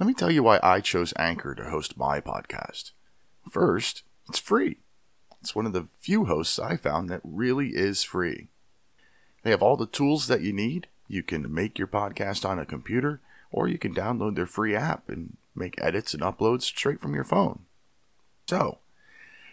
[0.00, 2.90] Let me tell you why I chose Anchor to host my podcast.
[3.48, 4.78] First, it's free.
[5.40, 8.48] It's one of the few hosts I found that really is free.
[9.44, 10.88] They have all the tools that you need.
[11.06, 13.20] You can make your podcast on a computer,
[13.52, 17.24] or you can download their free app and make edits and uploads straight from your
[17.24, 17.60] phone.
[18.48, 18.78] So,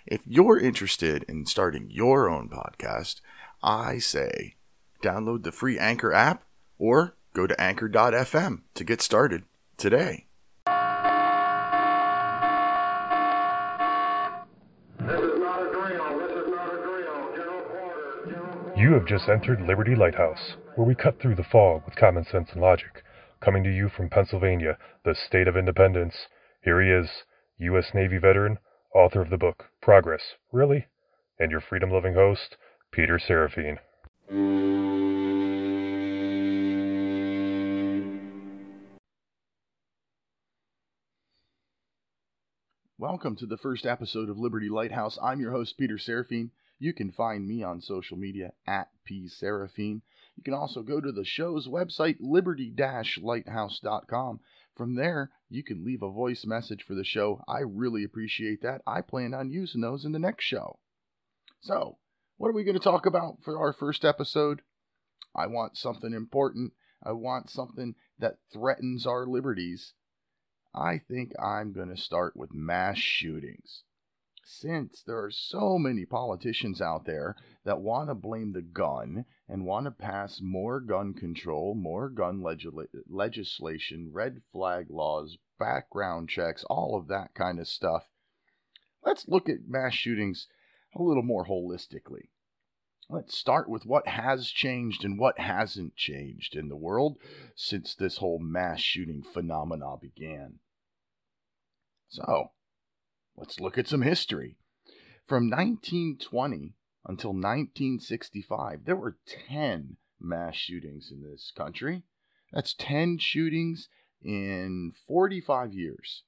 [0.07, 3.21] if you're interested in starting your own podcast,
[3.61, 4.55] I say
[5.03, 6.45] download the free Anchor app
[6.79, 9.43] or go to anchor.fm to get started
[9.77, 10.25] today.
[18.81, 22.49] You have just entered Liberty Lighthouse, where we cut through the fog with common sense
[22.51, 23.03] and logic.
[23.39, 26.15] Coming to you from Pennsylvania, the state of independence,
[26.63, 27.07] here he is,
[27.59, 27.91] U.S.
[27.93, 28.57] Navy veteran,
[28.95, 30.87] author of the book Progress, Really?
[31.37, 32.57] And your freedom loving host,
[32.91, 33.77] Peter Serefine.
[42.97, 45.19] Welcome to the first episode of Liberty Lighthouse.
[45.21, 46.49] I'm your host, Peter Serefine.
[46.81, 50.01] You can find me on social media at pserefine.
[50.35, 54.39] You can also go to the show's website, liberty-lighthouse.com.
[54.75, 57.43] From there, you can leave a voice message for the show.
[57.47, 58.81] I really appreciate that.
[58.87, 60.79] I plan on using those in the next show.
[61.59, 61.99] So,
[62.37, 64.63] what are we going to talk about for our first episode?
[65.35, 66.73] I want something important.
[67.03, 69.93] I want something that threatens our liberties.
[70.73, 73.83] I think I'm going to start with mass shootings.
[74.43, 79.65] Since there are so many politicians out there that want to blame the gun and
[79.65, 86.63] want to pass more gun control, more gun legisla- legislation, red flag laws, background checks,
[86.65, 88.09] all of that kind of stuff,
[89.03, 90.47] let's look at mass shootings
[90.95, 92.29] a little more holistically.
[93.09, 97.19] Let's start with what has changed and what hasn't changed in the world
[97.55, 100.59] since this whole mass shooting phenomena began.
[102.07, 102.51] So,
[103.35, 104.57] let's look at some history.
[105.27, 109.17] From 1920 until 1965, there were
[109.49, 112.03] 10 mass shootings in this country.
[112.51, 113.87] That's 10 shootings
[114.21, 116.23] in 45 years.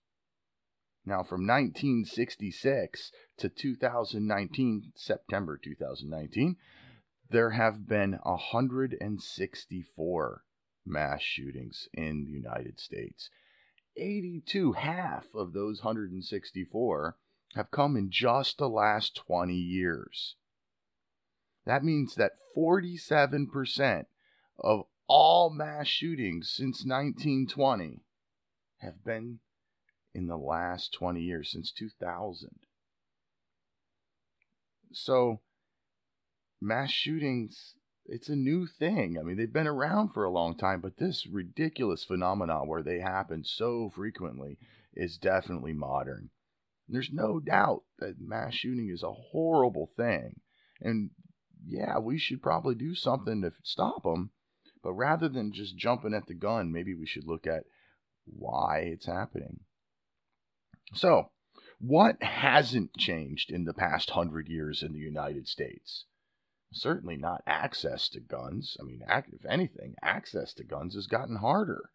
[1.05, 6.55] Now, from 1966 to 2019, September 2019,
[7.29, 10.43] there have been 164
[10.85, 13.29] mass shootings in the United States.
[13.95, 17.17] 82, half of those 164,
[17.55, 20.35] have come in just the last 20 years.
[21.65, 24.05] That means that 47%
[24.59, 28.01] of all mass shootings since 1920
[28.77, 29.39] have been
[30.13, 32.49] in the last 20 years, since 2000.
[34.91, 35.41] So,
[36.61, 37.75] mass shootings,
[38.05, 39.17] it's a new thing.
[39.17, 42.99] I mean, they've been around for a long time, but this ridiculous phenomenon where they
[42.99, 44.57] happen so frequently
[44.93, 46.29] is definitely modern.
[46.87, 50.41] There's no doubt that mass shooting is a horrible thing.
[50.81, 51.11] And
[51.65, 54.31] yeah, we should probably do something to stop them.
[54.81, 57.63] But rather than just jumping at the gun, maybe we should look at
[58.25, 59.61] why it's happening.
[60.93, 61.31] So,
[61.79, 66.05] what hasn't changed in the past hundred years in the United States?
[66.75, 68.75] Certainly not access to guns.
[68.79, 71.91] I mean, if anything, access to guns has gotten harder.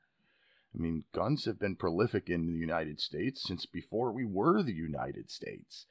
[0.75, 4.72] I mean, guns have been prolific in the United States since before we were the
[4.72, 5.87] United States.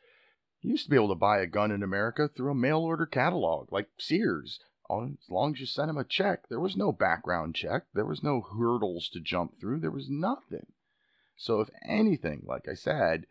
[0.62, 3.06] You used to be able to buy a gun in America through a mail order
[3.06, 4.60] catalog like Sears.
[4.90, 8.24] As long as you sent them a check, there was no background check, there was
[8.24, 10.68] no hurdles to jump through, there was nothing.
[11.36, 13.28] So, if anything, like I said,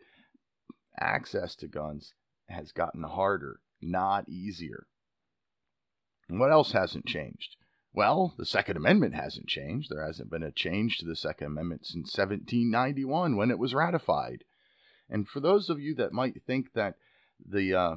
[0.99, 2.13] access to guns
[2.47, 4.87] has gotten harder, not easier.
[6.29, 7.55] What else hasn't changed?
[7.93, 9.89] Well, the Second Amendment hasn't changed.
[9.89, 14.43] There hasn't been a change to the Second Amendment since 1791 when it was ratified.
[15.09, 16.95] And for those of you that might think that
[17.43, 17.95] the uh,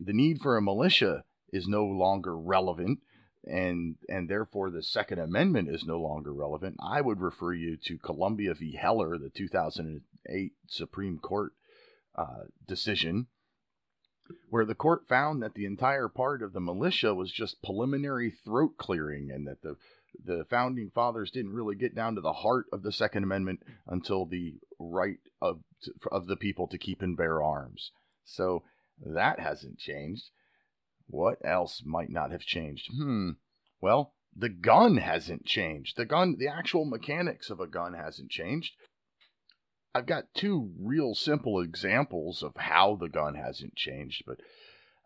[0.00, 3.00] the need for a militia is no longer relevant
[3.44, 7.98] and and therefore the Second Amendment is no longer relevant, I would refer you to
[7.98, 8.72] Columbia v.
[8.72, 11.52] Heller, the 2008 Supreme Court
[12.16, 13.28] uh, decision,
[14.50, 18.76] where the court found that the entire part of the militia was just preliminary throat
[18.78, 19.76] clearing and that the
[20.24, 24.24] the founding fathers didn't really get down to the heart of the second amendment until
[24.24, 25.60] the right of
[26.10, 27.92] of the people to keep and bear arms.
[28.24, 28.64] So
[29.04, 30.30] that hasn't changed.
[31.06, 32.90] What else might not have changed?
[32.96, 33.30] Hmm.
[33.80, 35.96] Well the gun hasn't changed.
[35.96, 38.74] The gun the actual mechanics of a gun hasn't changed
[39.96, 44.40] I've got two real simple examples of how the gun hasn't changed, but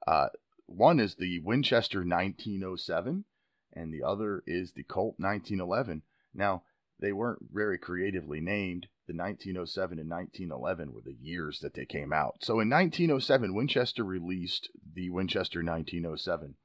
[0.04, 0.30] uh,
[0.66, 3.24] one is the Winchester 1907,
[3.72, 6.02] and the other is the Colt 1911.
[6.34, 6.64] Now,
[6.98, 8.88] they weren't very creatively named.
[9.06, 12.38] the 1907 and 1911 were the years that they came out.
[12.40, 16.56] So in 1907, Winchester released the Winchester 1907.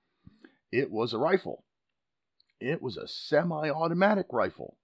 [0.72, 1.64] It was a rifle.
[2.60, 4.78] It was a semi automatic rifle.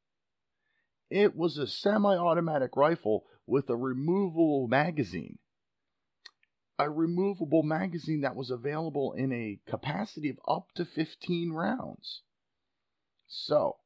[1.09, 5.39] It was a semi automatic rifle with a removable magazine.
[6.79, 12.21] A removable magazine that was available in a capacity of up to 15 rounds.
[13.27, 13.77] So,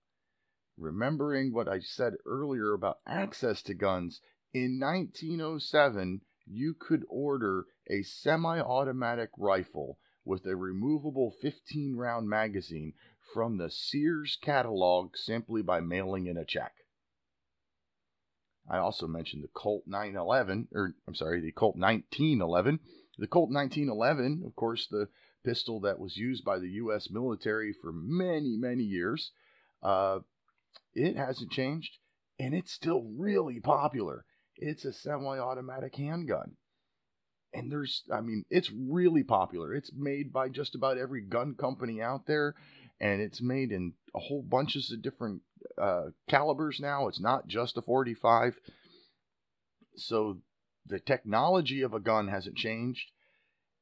[0.78, 4.22] remembering what I said earlier about access to guns,
[4.54, 12.94] in 1907, you could order a semi automatic rifle with a removable 15 round magazine
[13.34, 16.85] from the Sears catalog simply by mailing in a check.
[18.70, 22.80] I also mentioned the Colt 911, or I'm sorry, the Colt 1911.
[23.18, 25.08] The Colt 1911, of course, the
[25.44, 27.10] pistol that was used by the U.S.
[27.12, 29.32] military for many, many years.
[29.84, 30.20] Uh,
[30.94, 31.98] it hasn't changed,
[32.40, 34.26] and it's still really popular.
[34.58, 36.56] It's a semi automatic handgun.
[37.54, 39.74] And there's, I mean, it's really popular.
[39.74, 42.56] It's made by just about every gun company out there,
[43.00, 45.42] and it's made in a whole bunches of different
[45.78, 47.08] uh, calibers now.
[47.08, 48.60] It's not just a 45.
[49.96, 50.40] So
[50.86, 53.12] the technology of a gun hasn't changed.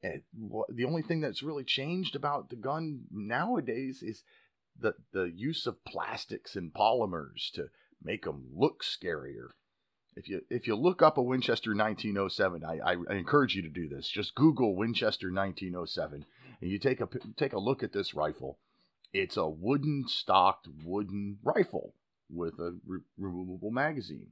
[0.02, 4.24] The only thing that's really changed about the gun nowadays is
[4.80, 7.70] the the use of plastics and polymers to
[8.04, 9.50] make them look scarier.
[10.16, 13.70] If you if you look up a Winchester 1907, I, I, I encourage you to
[13.70, 14.08] do this.
[14.10, 16.26] Just Google Winchester 1907,
[16.62, 17.08] and you take a
[17.38, 18.60] take a look at this rifle.
[19.14, 21.94] It's a wooden stocked wooden rifle
[22.32, 24.32] with a re- removable magazine.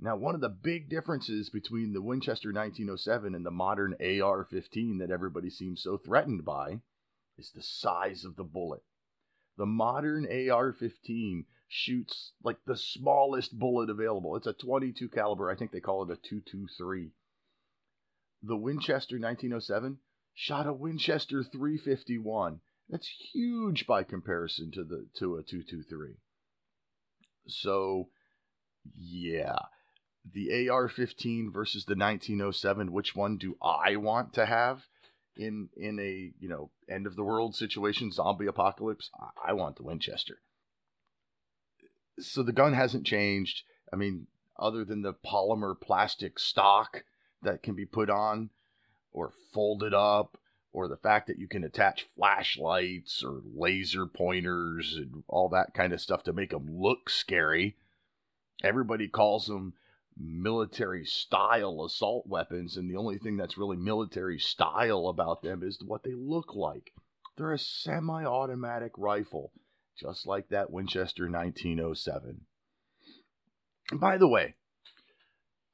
[0.00, 4.98] Now, one of the big differences between the Winchester 1907 and the modern AR 15
[4.98, 6.80] that everybody seems so threatened by
[7.38, 8.82] is the size of the bullet.
[9.56, 14.34] The modern AR 15 shoots like the smallest bullet available.
[14.34, 15.48] It's a 22 caliber.
[15.48, 17.12] I think they call it a 223.
[18.42, 19.98] The Winchester 1907
[20.34, 22.60] shot a Winchester 351.
[22.88, 26.14] That's huge by comparison to the to a 223.
[27.48, 28.08] So,
[28.96, 29.56] yeah,
[30.32, 32.92] the AR-15 versus the 1907.
[32.92, 34.84] Which one do I want to have
[35.36, 39.10] in in a you know end of the world situation, zombie apocalypse?
[39.44, 40.38] I want the Winchester.
[42.18, 43.62] So the gun hasn't changed.
[43.92, 44.28] I mean,
[44.58, 47.04] other than the polymer plastic stock
[47.42, 48.50] that can be put on
[49.12, 50.38] or folded up
[50.76, 55.94] or the fact that you can attach flashlights or laser pointers and all that kind
[55.94, 57.74] of stuff to make them look scary.
[58.62, 59.72] Everybody calls them
[60.18, 65.82] military style assault weapons, and the only thing that's really military style about them is
[65.82, 66.92] what they look like.
[67.38, 69.52] They're a semi automatic rifle,
[69.98, 72.42] just like that Winchester 1907.
[73.94, 74.56] by the way,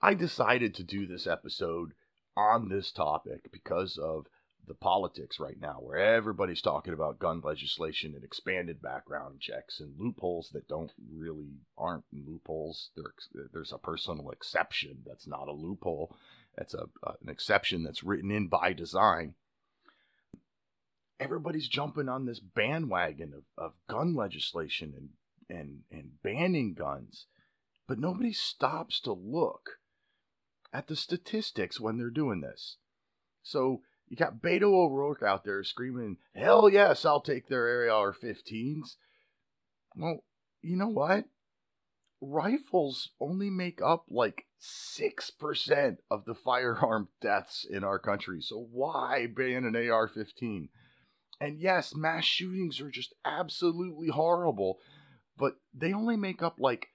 [0.00, 1.94] I decided to do this episode
[2.37, 4.26] on this topic because of
[4.67, 9.99] the politics right now, where everybody's talking about gun legislation and expanded background checks and
[9.99, 12.91] loopholes that don't really aren't loopholes.
[13.53, 16.17] there's a personal exception that's not a loophole.
[16.56, 19.35] That's a, an exception that's written in by design.
[21.19, 27.26] Everybody's jumping on this bandwagon of, of gun legislation and, and, and banning guns,
[27.88, 29.79] but nobody stops to look
[30.73, 32.76] at the statistics when they're doing this.
[33.42, 38.97] So you got Beto O'Rourke out there screaming, hell yes, I'll take their AR 15s.
[39.97, 40.23] Well,
[40.61, 41.25] you know what?
[42.21, 48.42] Rifles only make up like 6% of the firearm deaths in our country.
[48.42, 50.69] So why ban an AR 15?
[51.40, 54.78] And yes, mass shootings are just absolutely horrible,
[55.38, 56.88] but they only make up like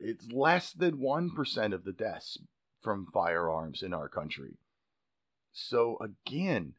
[0.00, 2.38] it's less than 1% of the deaths
[2.80, 4.56] from firearms in our country.
[5.60, 6.74] So again,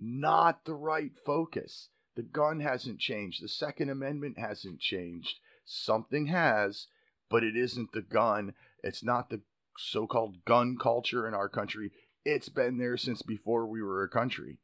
[0.00, 1.90] not the right focus.
[2.16, 3.42] The gun hasn't changed.
[3.42, 5.40] The Second Amendment hasn't changed.
[5.66, 6.86] Something has,
[7.28, 8.54] but it isn't the gun.
[8.82, 9.42] It's not the
[9.76, 11.92] so called gun culture in our country.
[12.24, 14.58] It's been there since before we were a country.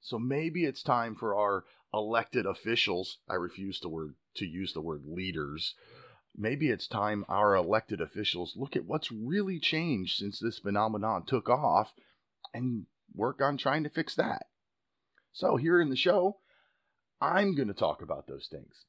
[0.00, 4.80] So maybe it's time for our elected officials, I refuse to word to use the
[4.80, 5.74] word leaders.
[6.34, 11.48] Maybe it's time our elected officials look at what's really changed since this phenomenon took
[11.48, 11.92] off
[12.54, 14.46] and work on trying to fix that.
[15.32, 16.38] So, here in the show,
[17.20, 18.86] I'm going to talk about those things.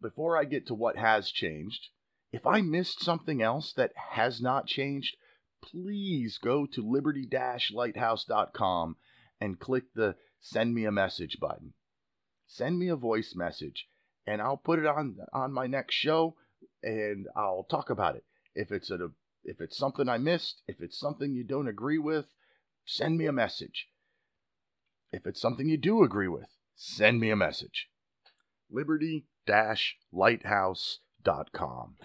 [0.00, 1.88] Before I get to what has changed,
[2.32, 5.16] if I missed something else that has not changed,
[5.62, 7.28] please go to liberty
[7.72, 8.96] lighthouse.com
[9.40, 11.74] and click the send me a message button.
[12.46, 13.88] Send me a voice message
[14.26, 16.36] and I'll put it on on my next show
[16.82, 18.24] and I'll talk about it.
[18.54, 19.10] If it's a
[19.44, 22.26] if it's something I missed, if it's something you don't agree with,
[22.84, 23.88] send me a message.
[25.12, 27.88] If it's something you do agree with, send me a message.
[28.70, 29.26] Liberty
[30.12, 31.96] lighthouse.com.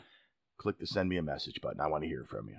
[0.58, 1.80] Click the send me a message button.
[1.80, 2.58] I want to hear from you.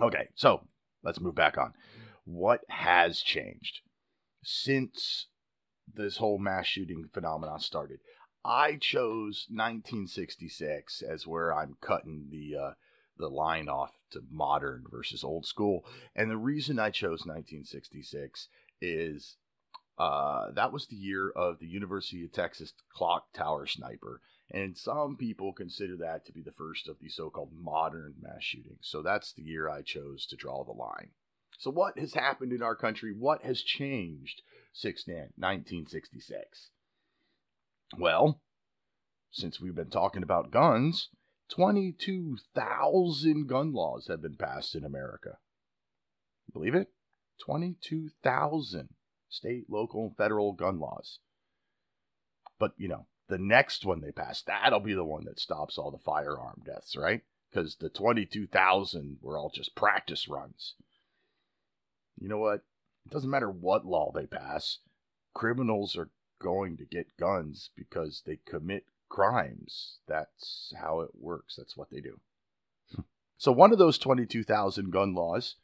[0.00, 0.66] Okay, so
[1.02, 1.72] let's move back on.
[2.24, 3.82] What has changed
[4.42, 5.28] since
[5.92, 8.00] this whole mass shooting phenomenon started?
[8.44, 12.72] I chose 1966 as where I'm cutting the uh,
[13.18, 18.48] the line off to modern versus old school, and the reason I chose 1966
[18.80, 19.36] is
[19.98, 24.20] uh, that was the year of the University of Texas clock tower sniper.
[24.50, 28.42] And some people consider that to be the first of the so called modern mass
[28.42, 28.80] shootings.
[28.82, 31.10] So that's the year I chose to draw the line.
[31.58, 33.14] So, what has happened in our country?
[33.16, 34.42] What has changed
[34.72, 36.70] since 1966?
[37.96, 38.40] Well,
[39.30, 41.08] since we've been talking about guns,
[41.50, 45.38] 22,000 gun laws have been passed in America.
[46.52, 46.92] Believe it?
[47.44, 48.88] 22,000
[49.28, 51.18] state, local, and federal gun laws.
[52.58, 55.90] But, you know, the next one they pass, that'll be the one that stops all
[55.90, 57.22] the firearm deaths, right?
[57.50, 60.74] Because the 22,000 were all just practice runs.
[62.18, 62.62] You know what?
[63.06, 64.78] It doesn't matter what law they pass,
[65.34, 66.10] criminals are
[66.40, 69.98] going to get guns because they commit crimes.
[70.08, 71.56] That's how it works.
[71.56, 72.20] That's what they do.
[73.36, 75.56] so, one of those 22,000 gun laws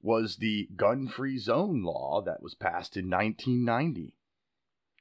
[0.00, 4.14] was the gun free zone law that was passed in 1990.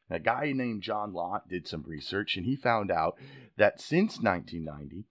[0.10, 3.18] A guy named John Lott did some research and he found out
[3.58, 5.06] that since 1990,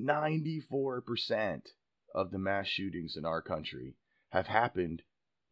[0.00, 1.60] 94%
[2.14, 3.94] of the mass shootings in our country
[4.30, 5.02] have happened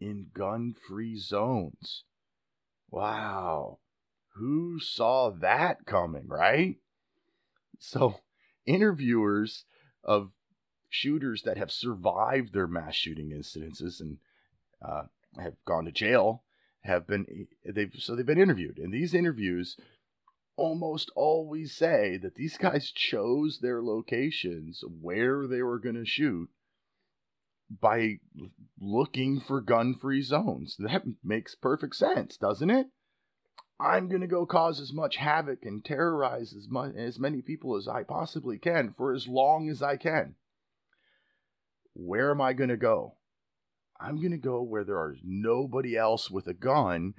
[0.00, 2.04] in gun free zones.
[2.90, 3.78] Wow.
[4.38, 6.76] Who saw that coming, right?
[7.78, 8.20] So,
[8.66, 9.64] interviewers
[10.04, 10.30] of
[10.88, 14.18] shooters that have survived their mass shooting incidences and
[14.82, 15.04] uh,
[15.38, 16.42] have gone to jail
[16.86, 18.78] have been they've so they've been interviewed.
[18.78, 19.76] And these interviews
[20.56, 26.48] almost always say that these guys chose their locations where they were going to shoot
[27.68, 28.20] by
[28.80, 30.76] looking for gun-free zones.
[30.78, 32.86] That makes perfect sense doesn't it
[33.78, 37.86] i'm going to go cause as much havoc and terrorize as as many people as
[37.86, 40.34] i possibly can for as long as i can
[41.96, 43.14] where am I going to go?
[43.98, 47.14] I'm going to go where there is nobody else with a gun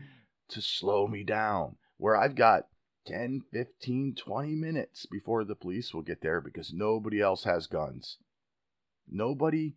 [0.49, 2.67] to slow me down, where I've got
[3.07, 8.17] 10, 15, 20 minutes before the police will get there because nobody else has guns.
[9.09, 9.75] Nobody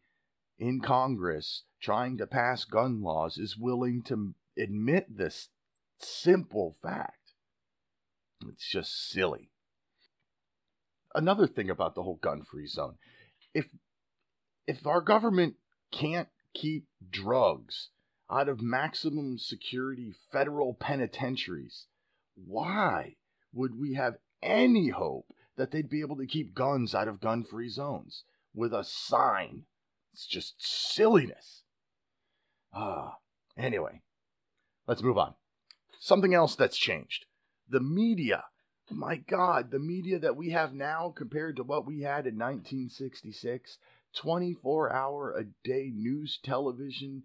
[0.58, 5.48] in Congress trying to pass gun laws is willing to admit this
[6.02, 7.32] simple fact.
[8.48, 9.50] It's just silly.
[11.14, 12.96] Another thing about the whole gun free zone
[13.54, 13.66] if
[14.66, 15.56] if our government
[15.90, 17.90] can't keep drugs
[18.30, 21.86] out of maximum security federal penitentiaries,
[22.36, 23.16] why
[23.52, 25.26] would we have any hope
[25.56, 29.64] that they'd be able to keep guns out of gun free zones with a sign?
[30.12, 31.64] It's just silliness.
[32.72, 33.16] Ah,
[33.56, 34.02] anyway,
[34.86, 35.34] let's move on.
[36.00, 37.26] Something else that's changed
[37.68, 38.44] the media.
[38.90, 43.78] My God, the media that we have now compared to what we had in 1966
[44.16, 47.22] 24 hour a day news television,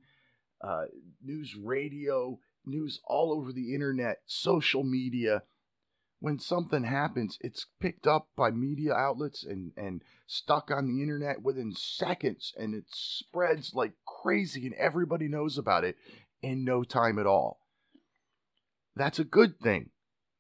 [0.61, 0.83] uh,
[1.23, 5.41] news radio, news all over the internet, social media.
[6.19, 11.41] When something happens, it's picked up by media outlets and, and stuck on the internet
[11.41, 15.95] within seconds, and it spreads like crazy, and everybody knows about it
[16.43, 17.64] in no time at all.
[18.95, 19.89] That's a good thing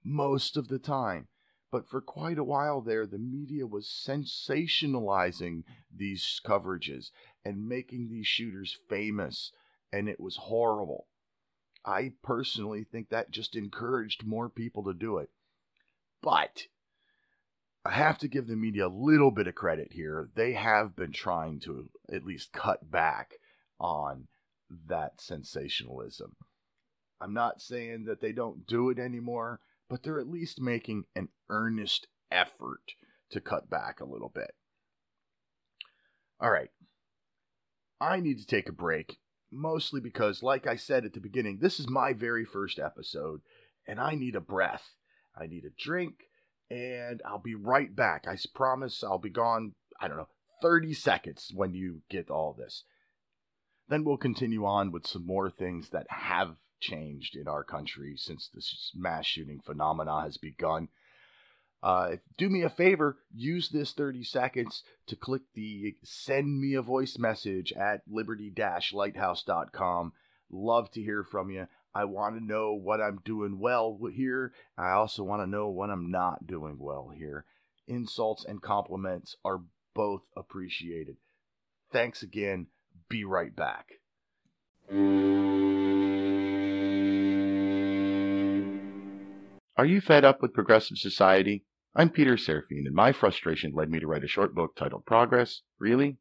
[0.03, 1.27] most of the time.
[1.71, 7.11] But for quite a while there, the media was sensationalizing these coverages
[7.43, 9.51] and making these shooters famous,
[9.91, 11.07] and it was horrible.
[11.83, 15.29] I personally think that just encouraged more people to do it.
[16.21, 16.67] But
[17.83, 20.29] I have to give the media a little bit of credit here.
[20.35, 23.33] They have been trying to at least cut back
[23.79, 24.27] on
[24.87, 26.35] that sensationalism.
[27.19, 31.29] I'm not saying that they don't do it anymore, but they're at least making an
[31.49, 32.93] earnest effort
[33.31, 34.51] to cut back a little bit.
[36.39, 36.69] All right.
[38.01, 39.17] I need to take a break,
[39.51, 43.41] mostly because, like I said at the beginning, this is my very first episode,
[43.87, 44.95] and I need a breath.
[45.39, 46.15] I need a drink,
[46.69, 48.25] and I'll be right back.
[48.27, 50.27] I promise I'll be gone, I don't know,
[50.61, 52.83] 30 seconds when you get all this.
[53.87, 58.49] Then we'll continue on with some more things that have changed in our country since
[58.53, 60.89] this mass shooting phenomena has begun.
[61.83, 66.81] Uh, do me a favor, use this 30 seconds to click the send me a
[66.81, 68.51] voice message at liberty
[68.91, 70.13] lighthouse.com.
[70.49, 71.67] Love to hear from you.
[71.93, 74.51] I want to know what I'm doing well here.
[74.77, 77.45] I also want to know what I'm not doing well here.
[77.87, 79.61] Insults and compliments are
[79.93, 81.17] both appreciated.
[81.91, 82.67] Thanks again.
[83.09, 83.99] Be right back.
[89.77, 91.65] Are you fed up with progressive society?
[91.93, 95.63] I'm Peter Serefine, and my frustration led me to write a short book titled Progress,
[95.79, 96.17] Really?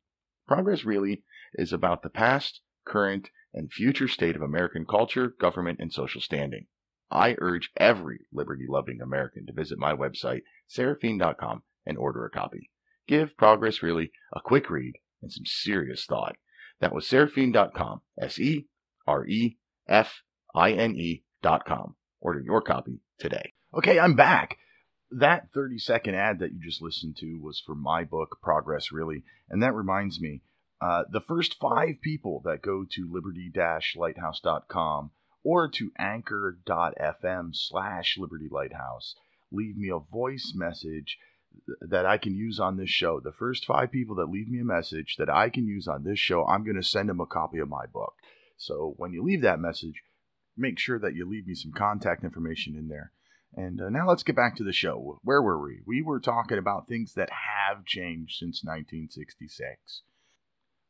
[0.48, 1.22] Progress, Really
[1.54, 6.66] is about the past, current, and future state of American culture, government, and social standing.
[7.12, 12.72] I urge every liberty loving American to visit my website, serefine.com, and order a copy.
[13.06, 16.34] Give Progress Really a quick read and some serious thought.
[16.80, 18.66] That was serefine.com, S E
[19.06, 20.22] R E F
[20.56, 21.94] I N E.com.
[22.24, 23.52] Order your copy today.
[23.72, 24.58] Okay, I'm back
[25.10, 29.22] that 30 second ad that you just listened to was for my book, Progress Really.
[29.48, 30.42] And that reminds me
[30.80, 33.50] uh, the first five people that go to liberty
[33.96, 35.10] lighthouse.com
[35.44, 39.14] or to anchor.fm slash liberty lighthouse
[39.52, 41.18] leave me a voice message
[41.80, 43.20] that I can use on this show.
[43.20, 46.18] The first five people that leave me a message that I can use on this
[46.18, 48.14] show, I'm going to send them a copy of my book.
[48.56, 50.02] So when you leave that message,
[50.56, 53.12] make sure that you leave me some contact information in there.
[53.56, 55.20] And uh, now let's get back to the show.
[55.22, 55.80] Where were we?
[55.86, 60.02] We were talking about things that have changed since 1966.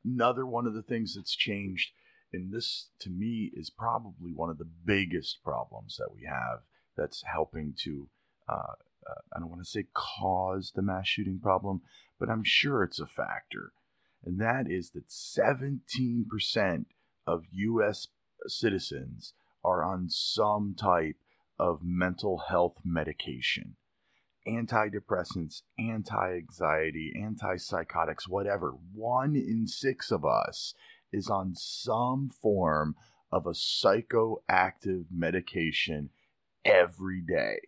[0.05, 1.93] Another one of the things that's changed,
[2.33, 6.61] and this to me is probably one of the biggest problems that we have
[6.97, 8.09] that's helping to,
[8.49, 8.75] uh,
[9.07, 11.83] uh, I don't want to say cause the mass shooting problem,
[12.19, 13.73] but I'm sure it's a factor.
[14.25, 16.85] And that is that 17%
[17.27, 18.09] of U.S.
[18.47, 21.17] citizens are on some type
[21.59, 23.77] of mental health medication
[24.47, 28.75] antidepressants, anti anxiety, antipsychotics, whatever.
[28.93, 30.75] One in six of us
[31.13, 32.97] is on some form
[33.33, 36.11] of a psychoactive medication
[36.65, 37.59] every day.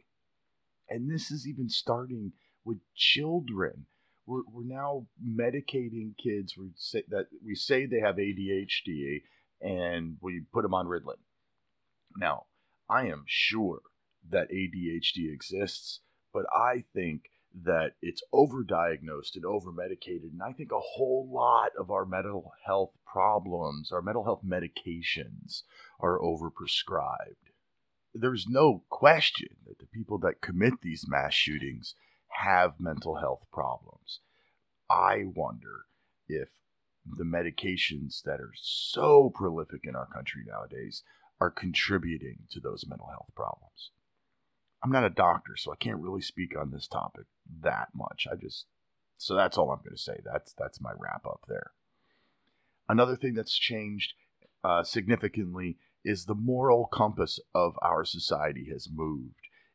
[0.89, 2.33] And this is even starting
[2.65, 3.87] with children.
[4.27, 9.23] We're, we're now medicating kids we say, that we say they have ADHD
[9.61, 11.17] and we put them on Ritalin.
[12.17, 12.47] Now,
[12.89, 13.81] I am sure
[14.29, 16.01] that ADHD exists,
[16.33, 17.31] but I think
[17.65, 20.33] that it's overdiagnosed and overmedicated.
[20.33, 25.63] And I think a whole lot of our mental health problems, our mental health medications,
[26.01, 27.53] are overprescribed.
[28.13, 31.95] There's no question that the people that commit these mass shootings
[32.29, 34.21] have mental health problems.
[34.91, 35.87] I wonder
[36.29, 36.49] if
[37.07, 41.03] the medications that are so prolific in our country nowadays
[41.41, 43.91] are contributing to those mental health problems.
[44.83, 47.27] I'm not a doctor, so I can't really speak on this topic
[47.63, 48.27] that much.
[48.31, 48.67] I just
[49.19, 50.21] so that's all I'm going to say.
[50.25, 51.73] That's that's my wrap up there.
[52.89, 54.13] Another thing that's changed
[54.63, 59.35] uh, significantly is the moral compass of our society has moved.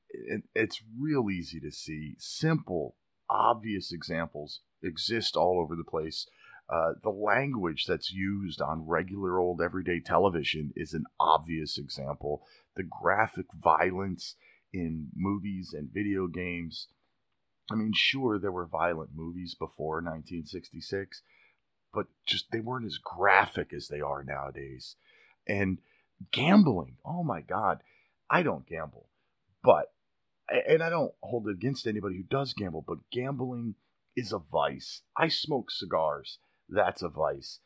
[0.09, 2.95] It, it's real easy to see simple,
[3.29, 6.27] obvious examples exist all over the place
[6.71, 12.43] uh, the language that's used on regular old everyday television is an obvious example.
[12.77, 14.35] The graphic violence
[14.71, 16.87] in movies and video games.
[17.69, 21.21] I mean, sure, there were violent movies before 1966,
[21.93, 24.95] but just they weren't as graphic as they are nowadays.
[25.45, 25.79] And
[26.31, 27.83] gambling, oh my God,
[28.29, 29.07] I don't gamble,
[29.61, 29.91] but,
[30.49, 33.75] and I don't hold it against anybody who does gamble, but gambling
[34.15, 35.01] is a vice.
[35.17, 36.39] I smoke cigars
[36.71, 37.59] that's a vice.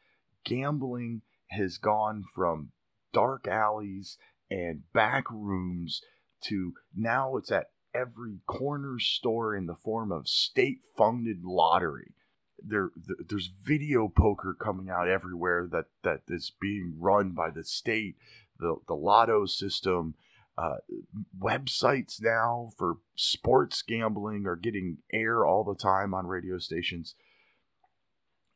[0.43, 2.71] Gambling has gone from
[3.13, 4.17] dark alleys
[4.49, 6.01] and back rooms
[6.41, 12.13] to now it's at every corner store in the form of state funded lottery.
[12.61, 12.89] There,
[13.27, 18.15] there's video poker coming out everywhere that, that is being run by the state,
[18.59, 20.15] the, the lotto system.
[20.57, 20.77] Uh,
[21.37, 27.13] websites now for sports gambling are getting air all the time on radio stations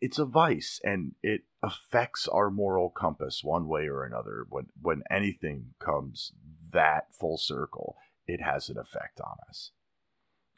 [0.01, 4.45] it's a vice and it affects our moral compass one way or another.
[4.49, 6.31] When when anything comes
[6.71, 9.71] that full circle it has an effect on us.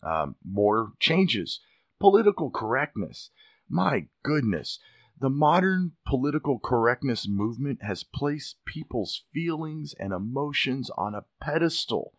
[0.03, 1.61] Um, more changes.
[1.99, 3.29] Political correctness.
[3.69, 4.79] My goodness.
[5.19, 12.13] The modern political correctness movement has placed people's feelings and emotions on a pedestal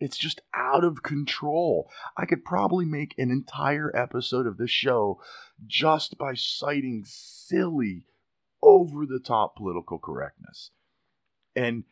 [0.00, 1.88] it's just out of control.
[2.16, 5.20] I could probably make an entire episode of this show
[5.66, 8.06] just by citing silly,
[8.62, 10.70] over the top political correctness.
[11.54, 11.84] And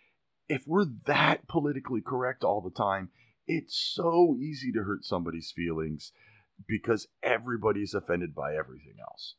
[0.48, 3.10] if we're that politically correct all the time,
[3.48, 6.12] It's so easy to hurt somebody's feelings
[6.66, 9.36] because everybody's offended by everything else.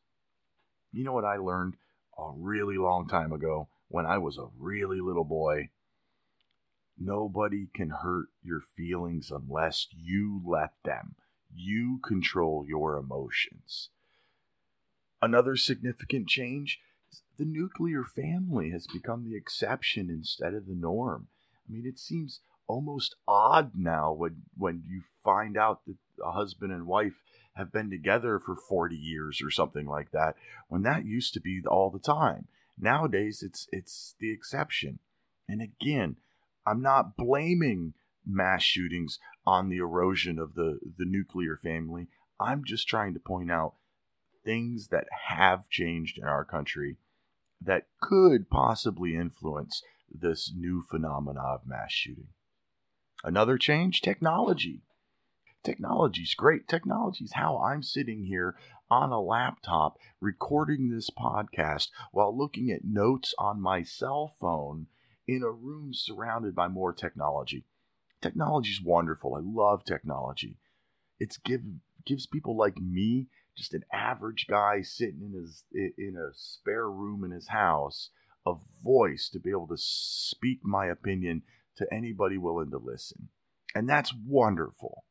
[0.90, 1.76] You know what I learned
[2.18, 5.68] a really long time ago when I was a really little boy?
[7.00, 11.14] Nobody can hurt your feelings unless you let them.
[11.52, 13.88] You control your emotions.
[15.22, 16.78] Another significant change
[17.10, 21.28] is the nuclear family has become the exception instead of the norm.
[21.66, 26.70] I mean, it seems almost odd now when when you find out that a husband
[26.70, 27.14] and wife
[27.54, 30.36] have been together for 40 years or something like that
[30.68, 32.46] when that used to be all the time
[32.78, 35.00] nowadays it's it's the exception
[35.48, 36.14] and again
[36.70, 37.94] i'm not blaming
[38.26, 42.06] mass shootings on the erosion of the the nuclear family
[42.38, 43.74] i'm just trying to point out
[44.44, 46.96] things that have changed in our country
[47.60, 52.28] that could possibly influence this new phenomena of mass shooting
[53.22, 54.80] Another change technology.
[55.62, 56.66] Technology's great.
[56.66, 58.56] Technology's how I'm sitting here
[58.90, 64.86] on a laptop recording this podcast while looking at notes on my cell phone
[65.30, 67.64] in a room surrounded by more technology.
[68.20, 69.36] Technology is wonderful.
[69.36, 70.58] I love technology.
[71.20, 71.60] It's give
[72.04, 77.22] gives people like me, just an average guy sitting in his in a spare room
[77.22, 78.10] in his house,
[78.44, 81.42] a voice to be able to speak my opinion
[81.76, 83.28] to anybody willing to listen.
[83.72, 85.04] And that's wonderful.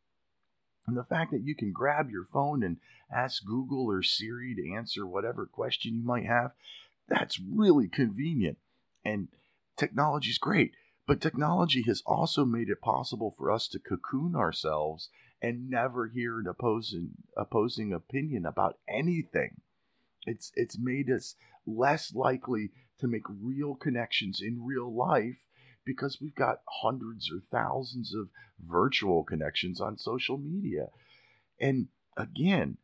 [0.86, 2.78] And the fact that you can grab your phone and
[3.10, 6.52] ask Google or Siri to answer whatever question you might have,
[7.08, 8.58] that's really convenient.
[9.06, 9.30] And
[9.80, 10.74] technology is great.
[11.08, 15.10] But technology has also made it possible for us to cocoon ourselves
[15.42, 19.62] and never hear an opposing opposing opinion about anything.
[20.28, 25.48] It's it's made us less likely to make real connections in real life
[25.84, 28.30] because we've got hundreds or thousands of
[28.64, 30.90] virtual connections on social media.
[31.60, 32.78] And again,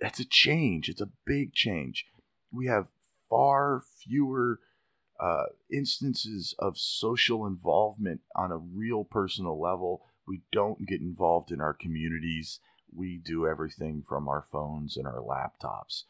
[0.00, 0.88] that's a change.
[0.88, 2.06] It's a big change.
[2.52, 2.86] We have
[3.28, 4.60] far fewer
[5.22, 10.02] uh, instances of social involvement on a real personal level.
[10.26, 12.60] We don't get involved in our communities.
[12.94, 16.04] We do everything from our phones and our laptops.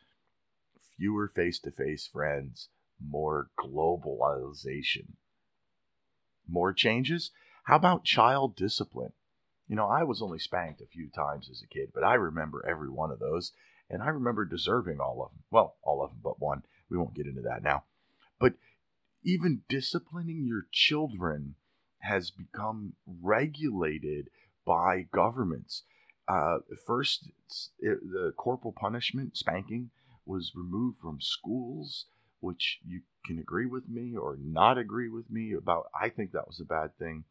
[0.96, 2.68] Fewer face to face friends,
[3.00, 5.14] more globalization
[6.48, 7.30] more changes?
[7.64, 9.12] How about child discipline?
[9.68, 12.64] You know, I was only spanked a few times as a kid, but I remember
[12.66, 13.52] every one of those,
[13.88, 15.42] and I remember deserving all of them.
[15.50, 16.62] Well, all of them but one.
[16.90, 17.84] We won't get into that now.
[18.38, 18.54] But
[19.22, 21.54] even disciplining your children
[22.00, 24.28] has become regulated
[24.66, 25.84] by governments.
[26.28, 27.30] Uh, first,
[27.78, 29.90] it, the corporal punishment, spanking,
[30.24, 32.06] was removed from schools
[32.42, 35.86] which you can agree with me or not agree with me about.
[35.98, 37.24] I think that was a bad thing.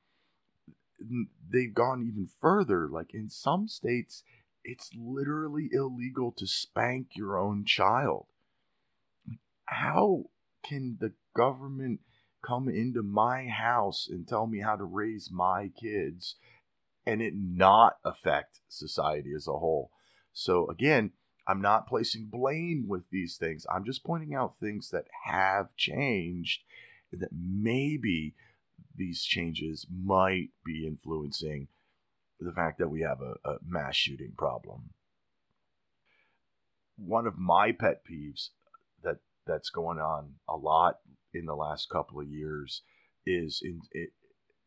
[1.51, 2.87] They've gone even further.
[2.87, 4.23] Like in some states,
[4.63, 8.27] it's literally illegal to spank your own child.
[9.65, 10.25] How
[10.63, 11.99] can the government
[12.45, 16.35] come into my house and tell me how to raise my kids
[17.05, 19.91] and it not affect society as a whole?
[20.33, 21.11] So, again,
[21.47, 23.65] I'm not placing blame with these things.
[23.73, 26.61] I'm just pointing out things that have changed
[27.11, 28.35] that maybe
[28.95, 31.67] these changes might be influencing
[32.39, 34.91] the fact that we have a, a mass shooting problem.
[36.97, 38.49] One of my pet peeves
[39.03, 40.99] that that's going on a lot
[41.33, 42.81] in the last couple of years
[43.25, 44.11] is in it,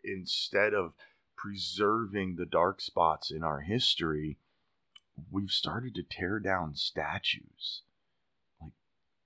[0.02, 0.92] instead of
[1.36, 4.38] preserving the dark spots in our history,
[5.30, 7.82] we've started to tear down statues.
[8.60, 8.72] Like,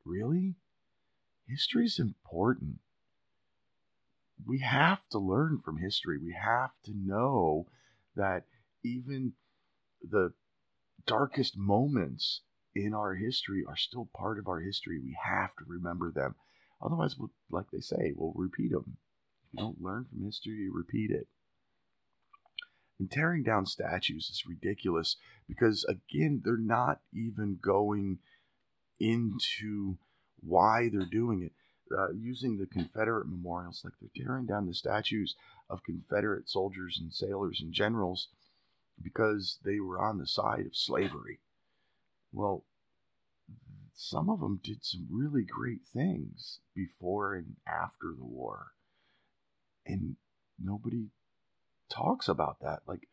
[0.05, 0.57] really?
[1.47, 2.81] History is important.
[4.47, 6.19] We have to learn from history.
[6.19, 7.67] We have to know
[8.15, 8.45] that
[8.85, 9.33] even
[10.03, 10.33] the
[11.07, 12.43] darkest moments
[12.75, 14.99] in our history are still part of our history.
[14.99, 16.37] We have to remember them.
[16.81, 18.97] Otherwise, we'll, like they say, we'll repeat them.
[19.43, 21.27] If you don't learn from history, you repeat it.
[22.99, 25.17] And tearing down statues is ridiculous
[25.49, 28.19] because, again, they're not even going
[28.99, 29.99] into
[30.41, 31.53] why they're doing it.
[31.97, 35.37] Uh, using the Confederate memorials, like they're tearing down the statues
[35.71, 38.29] of Confederate soldiers and sailors and generals
[39.03, 41.41] because they were on the side of slavery.
[42.31, 42.65] Well,
[44.01, 48.69] some of them did some really great things before and after the war.
[49.85, 50.15] And
[50.57, 51.09] nobody
[51.91, 52.83] talks about that.
[52.87, 53.09] Like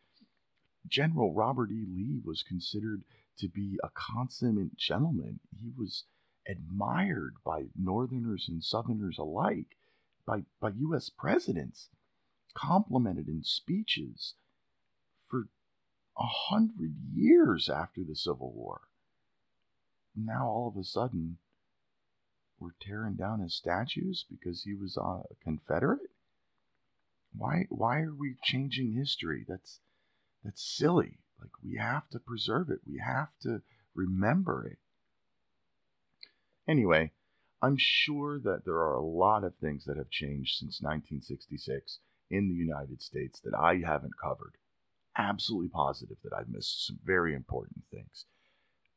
[0.87, 1.87] General Robert E.
[1.89, 3.01] Lee was considered
[3.39, 5.39] to be a consummate gentleman.
[5.59, 6.03] He was
[6.47, 9.77] admired by Northerners and Southerners alike,
[10.23, 11.09] by, by U.S.
[11.09, 11.89] presidents,
[12.53, 14.35] complimented in speeches.
[15.27, 15.47] for
[16.15, 18.81] a hundred years after the Civil War.
[20.15, 21.37] Now all of a sudden,
[22.59, 26.09] we're tearing down his statues because he was uh, a Confederate.
[27.37, 27.65] Why?
[27.69, 29.45] Why are we changing history?
[29.47, 29.81] That's
[30.43, 31.19] that's silly.
[31.39, 32.79] Like we have to preserve it.
[32.87, 33.61] We have to
[33.93, 34.77] remember it.
[36.67, 37.11] Anyway,
[37.61, 41.99] I'm sure that there are a lot of things that have changed since 1966
[42.29, 44.57] in the United States that I haven't covered.
[45.17, 48.25] Absolutely positive that I've missed some very important things.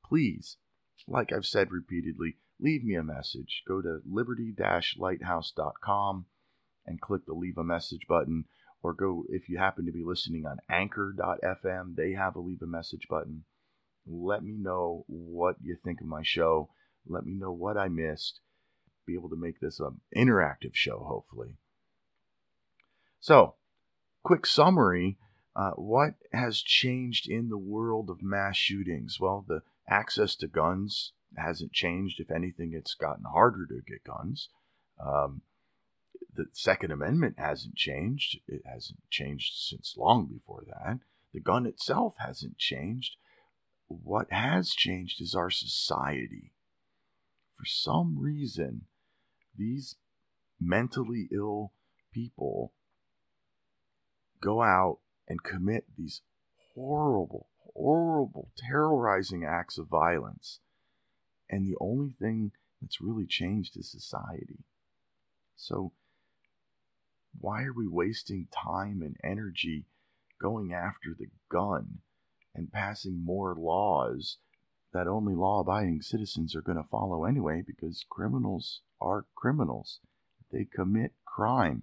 [0.05, 0.57] Please,
[1.07, 3.63] like I've said repeatedly, leave me a message.
[3.67, 4.55] Go to liberty
[4.97, 6.27] lighthouse.com
[6.87, 8.45] and click the leave a message button.
[8.83, 12.67] Or go, if you happen to be listening on anchor.fm, they have a leave a
[12.67, 13.45] message button.
[14.07, 16.71] Let me know what you think of my show.
[17.07, 18.41] Let me know what I missed.
[19.07, 21.57] Be able to make this an interactive show, hopefully.
[23.21, 23.55] So,
[24.23, 25.19] quick summary
[25.59, 29.19] uh, what has changed in the world of mass shootings?
[29.19, 32.21] Well, the access to guns hasn't changed.
[32.21, 34.49] If anything, it's gotten harder to get guns.
[35.05, 35.43] Um,
[36.35, 38.39] the Second Amendment hasn't changed.
[38.47, 41.01] It hasn't changed since long before that.
[41.33, 43.17] The gun itself hasn't changed.
[43.89, 46.53] What has changed is our society.
[47.57, 48.83] For some reason,
[49.57, 49.97] these
[50.61, 51.73] mentally ill
[52.13, 52.73] people
[54.41, 56.23] go out and commit these
[56.75, 57.49] horrible,
[57.79, 60.61] horrible, terrorizing acts of violence.
[61.49, 64.65] And the only thing that's really changed is society.
[65.57, 65.93] So,
[67.41, 69.85] why are we wasting time and energy
[70.41, 71.99] going after the gun
[72.55, 74.39] and passing more laws
[74.93, 80.01] that only law abiding citizens are going to follow anyway because criminals are criminals?
[80.51, 81.83] They commit crime,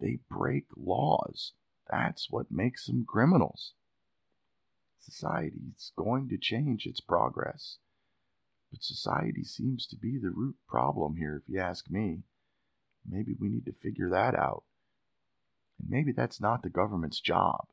[0.00, 1.52] they break laws.
[1.90, 3.72] That's what makes them criminals.
[5.00, 7.78] Society is going to change its progress.
[8.70, 12.22] But society seems to be the root problem here, if you ask me.
[13.08, 14.64] Maybe we need to figure that out.
[15.80, 17.66] And maybe that's not the government's job.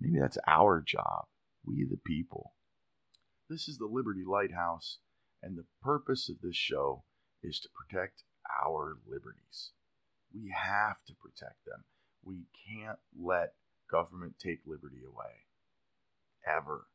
[0.00, 1.26] Maybe that's our job,
[1.64, 2.54] we the people.
[3.50, 4.98] This is the Liberty Lighthouse,
[5.42, 7.04] and the purpose of this show
[7.42, 8.22] is to protect
[8.64, 9.72] our liberties.
[10.32, 11.84] We have to protect them.
[12.24, 13.54] We can't let
[13.90, 15.44] government take liberty away.
[16.46, 16.86] Ever.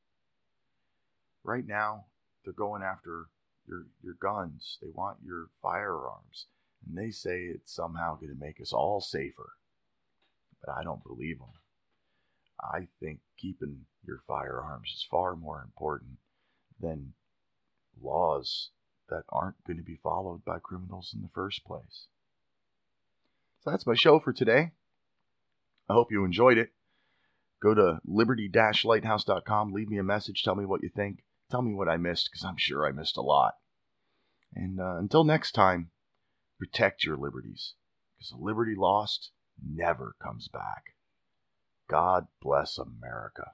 [1.43, 2.05] Right now,
[2.43, 3.27] they're going after
[3.67, 4.77] your your guns.
[4.81, 6.47] They want your firearms.
[6.85, 9.53] And they say it's somehow going to make us all safer.
[10.63, 11.47] But I don't believe them.
[12.61, 16.17] I think keeping your firearms is far more important
[16.79, 17.13] than
[18.01, 18.69] laws
[19.09, 22.07] that aren't going to be followed by criminals in the first place.
[23.63, 24.71] So that's my show for today.
[25.89, 26.71] I hope you enjoyed it.
[27.61, 28.49] Go to liberty
[28.85, 32.29] lighthouse.com, leave me a message, tell me what you think, tell me what I missed,
[32.31, 33.53] because I'm sure I missed a lot.
[34.53, 35.89] And uh, until next time,
[36.59, 37.73] protect your liberties,
[38.17, 39.31] because a liberty lost
[39.63, 40.93] never comes back.
[41.89, 43.51] God bless America.